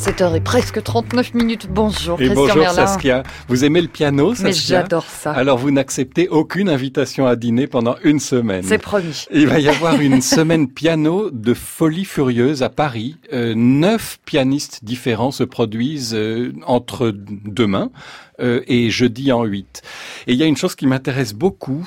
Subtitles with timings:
[0.00, 1.68] 7h et presque 39 minutes.
[1.70, 3.22] Bonjour, et Christian bonjour Saskia.
[3.48, 5.32] Vous aimez le piano, Saskia Mais j'adore ça.
[5.32, 8.62] Alors vous n'acceptez aucune invitation à dîner pendant une semaine.
[8.62, 9.26] C'est promis.
[9.30, 13.18] Il va y avoir une semaine piano de folie furieuse à Paris.
[13.34, 17.12] Euh, neuf pianistes différents se produisent euh, entre
[17.44, 17.90] demain
[18.40, 19.82] euh, et jeudi en 8.
[20.28, 21.86] Et il y a une chose qui m'intéresse beaucoup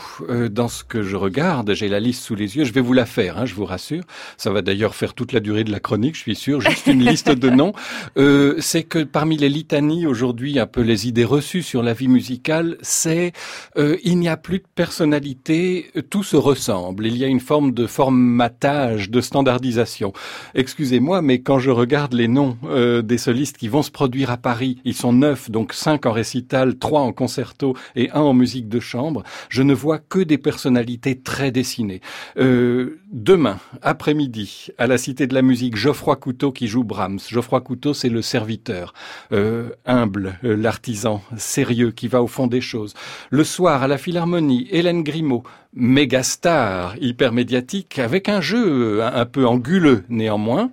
[0.52, 1.73] dans ce que je regarde.
[1.73, 2.64] J'ai la liste sous les yeux.
[2.64, 4.04] Je vais vous la faire, hein, je vous rassure.
[4.38, 6.61] Ça va d'ailleurs faire toute la durée de la chronique, je suis sûr.
[6.61, 7.73] Juste une liste de noms.
[8.17, 12.07] Euh, c'est que parmi les litanies aujourd'hui, un peu les idées reçues sur la vie
[12.07, 13.34] musicale, c'est
[13.77, 17.07] euh, il n'y a plus de personnalité, tout se ressemble.
[17.07, 20.13] Il y a une forme de formatage, de standardisation.
[20.55, 24.38] Excusez-moi, mais quand je regarde les noms euh, des solistes qui vont se produire à
[24.38, 28.70] Paris, ils sont neuf, donc cinq en récital, trois en concerto et un en musique
[28.70, 29.23] de chambre.
[29.49, 32.01] Je ne vois que des personnalités très dessinées.
[32.38, 37.20] Euh, demain, après-midi, à la Cité de la Musique, Geoffroy Couteau qui joue Brahms.
[37.27, 38.93] Geoffroy Couteau, c'est le serviteur,
[39.31, 42.93] euh, humble, euh, l'artisan, sérieux, qui va au fond des choses.
[43.29, 45.43] Le soir, à la Philharmonie, Hélène Grimaud,
[45.76, 50.70] méga star, hyper médiatique, avec un jeu euh, un peu anguleux néanmoins,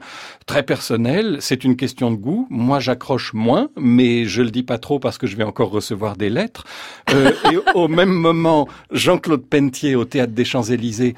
[0.46, 1.38] très personnel.
[1.40, 2.46] C'est une question de goût.
[2.50, 6.16] Moi, j'accroche moins, mais je le dis pas trop parce que je vais encore recevoir
[6.16, 6.64] des lettres.
[7.10, 11.14] Et au même moment, Jean-Claude Pentier au Théâtre des Champs-Élysées.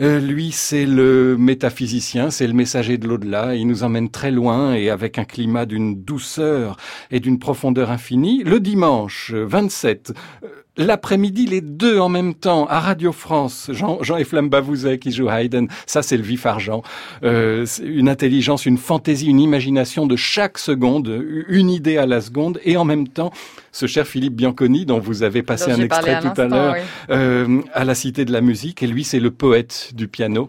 [0.00, 3.56] Euh, lui, c'est le métaphysicien, c'est le messager de l'au-delà.
[3.56, 6.76] Il nous emmène très loin et avec un climat d'une douceur
[7.10, 8.44] et d'une profondeur infinie.
[8.44, 10.12] Le dimanche 27,
[10.44, 15.10] euh, L'après-midi, les deux en même temps, à Radio France, Jean, Jean Eflam Bavouzet qui
[15.10, 16.82] joue Haydn, ça c'est le vif argent.
[17.24, 22.60] Euh, une intelligence, une fantaisie, une imagination de chaque seconde, une idée à la seconde,
[22.64, 23.32] et en même temps,
[23.72, 26.80] ce cher Philippe Bianconi, dont vous avez passé un extrait tout à l'heure, oui.
[27.10, 30.48] euh, à la Cité de la Musique, et lui c'est le poète du piano.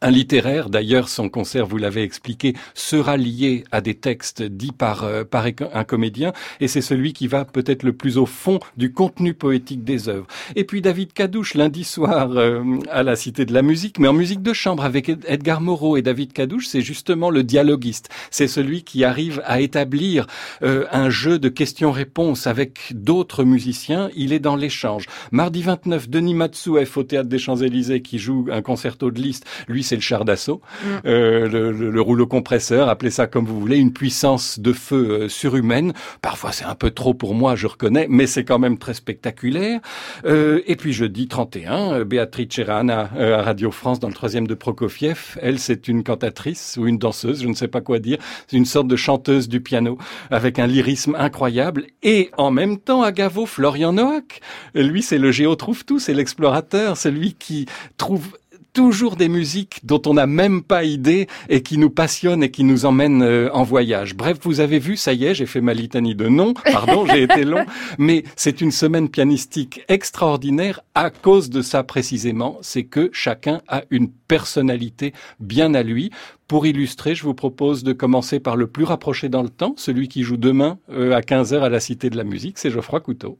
[0.00, 5.04] Un littéraire, d'ailleurs, son concert, vous l'avez expliqué, sera lié à des textes dits par,
[5.04, 8.92] euh, par un comédien, et c'est celui qui va peut-être le plus au fond du
[8.92, 10.26] contenu poétique des œuvres.
[10.56, 14.12] Et puis David Cadouche, lundi soir, euh, à la Cité de la Musique, mais en
[14.12, 18.08] musique de chambre avec Edgar Moreau et David Cadouche, c'est justement le dialoguiste.
[18.30, 20.26] C'est celui qui arrive à établir
[20.62, 24.10] euh, un jeu de questions-réponses avec d'autres musiciens.
[24.16, 25.06] Il est dans l'échange.
[25.32, 29.44] Mardi 29, Denis Matsouef au Théâtre des Champs-Élysées qui joue un concerto de Liszt.
[29.68, 30.88] Lui, le char d'assaut, mm.
[31.06, 35.10] euh, le, le, le, rouleau compresseur, appelez ça comme vous voulez, une puissance de feu
[35.10, 35.92] euh, surhumaine.
[36.22, 39.80] Parfois c'est un peu trop pour moi, je reconnais, mais c'est quand même très spectaculaire.
[40.24, 45.38] Euh, et puis jeudi 31, Béatrice Cherana à Radio France dans le troisième de Prokofiev.
[45.40, 48.18] Elle, c'est une cantatrice ou une danseuse, je ne sais pas quoi dire.
[48.46, 49.98] C'est une sorte de chanteuse du piano
[50.30, 51.86] avec un lyrisme incroyable.
[52.02, 54.40] Et en même temps, à Gavo, Florian Noack.
[54.74, 57.66] Lui, c'est le géo trouve tout, c'est l'explorateur, c'est lui qui
[57.96, 58.36] trouve
[58.74, 62.64] toujours des musiques dont on n'a même pas idée et qui nous passionnent et qui
[62.64, 64.14] nous emmènent euh, en voyage.
[64.14, 66.54] Bref, vous avez vu, ça y est, j'ai fait ma litanie de noms.
[66.72, 67.64] Pardon, j'ai été long,
[67.98, 72.58] mais c'est une semaine pianistique extraordinaire à cause de ça précisément.
[72.60, 76.10] C'est que chacun a une personnalité bien à lui.
[76.48, 80.08] Pour illustrer, je vous propose de commencer par le plus rapproché dans le temps, celui
[80.08, 83.38] qui joue demain euh, à 15h à la Cité de la Musique, c'est Geoffroy Couteau.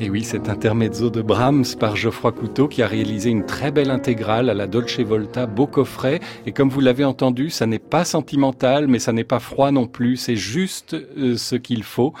[0.00, 3.90] Et oui, cet intermezzo de Brahms par Geoffroy Couteau qui a réalisé une très belle
[3.90, 6.20] intégrale à la Dolce Volta, beau coffret.
[6.46, 9.88] Et comme vous l'avez entendu, ça n'est pas sentimental, mais ça n'est pas froid non
[9.88, 10.16] plus.
[10.16, 12.12] C'est juste euh, ce qu'il faut.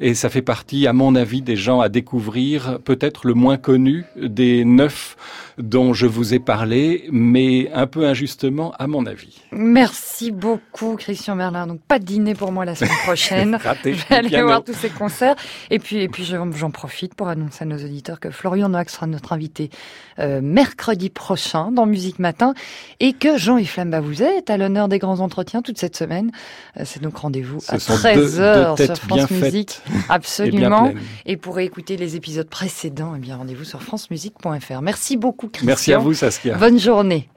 [0.00, 4.06] Et ça fait partie, à mon avis, des gens à découvrir, peut-être le moins connu
[4.16, 5.18] des neuf
[5.58, 9.40] dont je vous ai parlé, mais un peu injustement à mon avis.
[9.52, 11.66] Merci beaucoup Christian Merlin.
[11.66, 13.58] Donc pas de dîner pour moi la semaine prochaine.
[13.84, 15.36] je vais aller voir tous ces concerts.
[15.70, 19.06] Et puis, et puis j'en profite pour annoncer à nos auditeurs que Florian Noack sera
[19.06, 19.70] notre invité
[20.18, 22.54] euh, mercredi prochain dans Musique Matin
[23.00, 26.30] et que Jean-Yves Flambabouzet est à l'honneur des grands entretiens toute cette semaine.
[26.78, 29.80] Euh, c'est donc rendez-vous à 13h sur France Musique.
[30.08, 30.92] Absolument.
[31.24, 34.80] Et, pour écouter les épisodes précédents, eh bien rendez-vous sur francemusique.fr.
[34.82, 35.66] Merci beaucoup Christian.
[35.66, 36.56] Merci à vous Saskia.
[36.56, 37.28] Bonne journée.